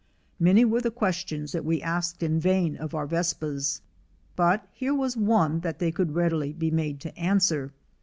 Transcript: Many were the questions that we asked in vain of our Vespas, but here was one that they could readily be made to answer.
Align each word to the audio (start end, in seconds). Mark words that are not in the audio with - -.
Many 0.39 0.65
were 0.65 0.81
the 0.81 0.89
questions 0.89 1.51
that 1.51 1.63
we 1.63 1.79
asked 1.79 2.23
in 2.23 2.39
vain 2.39 2.75
of 2.75 2.95
our 2.95 3.05
Vespas, 3.05 3.81
but 4.35 4.67
here 4.73 4.95
was 4.95 5.15
one 5.15 5.59
that 5.59 5.77
they 5.77 5.91
could 5.91 6.15
readily 6.15 6.53
be 6.53 6.71
made 6.71 6.99
to 7.01 7.15
answer. 7.15 7.71